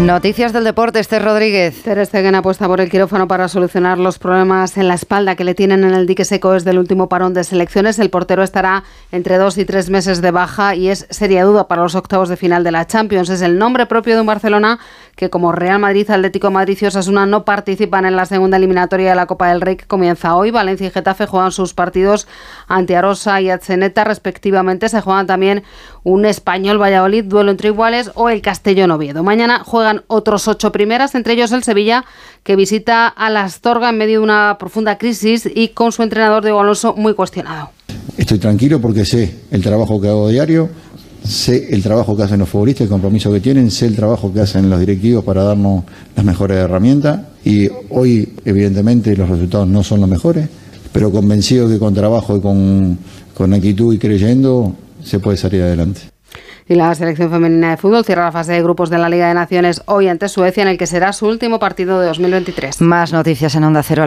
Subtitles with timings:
[0.00, 1.82] Noticias del deporte, Esther Rodríguez.
[1.82, 5.54] Ter Stegen apuesta por el quirófano para solucionar los problemas en la espalda que le
[5.54, 7.98] tienen en el dique seco desde el último parón de selecciones.
[7.98, 11.82] El portero estará entre dos y tres meses de baja y es seria duda para
[11.82, 13.30] los octavos de final de la Champions.
[13.30, 14.78] Es el nombre propio de un Barcelona
[15.16, 19.16] que como Real Madrid, Atlético Madrid y Osasuna no participan en la segunda eliminatoria de
[19.16, 20.50] la Copa del Rey que comienza hoy.
[20.50, 22.28] Valencia y Getafe juegan sus partidos
[22.68, 24.90] ante Arosa y Atzeneta respectivamente.
[24.90, 25.64] Se juegan también
[26.02, 29.22] un Español Valladolid, duelo entre iguales o el Castellón Oviedo.
[29.22, 29.64] Mañana
[30.06, 32.04] otros ocho primeras, entre ellos el Sevilla,
[32.42, 36.42] que visita a la Astorga en medio de una profunda crisis y con su entrenador
[36.42, 37.70] Diego Alonso muy cuestionado.
[38.16, 40.68] Estoy tranquilo porque sé el trabajo que hago diario,
[41.24, 44.40] sé el trabajo que hacen los futbolistas, el compromiso que tienen, sé el trabajo que
[44.40, 50.00] hacen los directivos para darnos las mejores herramientas y hoy evidentemente los resultados no son
[50.00, 50.48] los mejores,
[50.92, 56.15] pero convencido que con trabajo y con actitud y creyendo se puede salir adelante.
[56.68, 59.34] Y la selección femenina de fútbol cierra la fase de grupos de la Liga de
[59.34, 62.80] Naciones hoy ante Suecia, en el que será su último partido de 2023.
[62.80, 63.94] Más noticias en Onda Cero.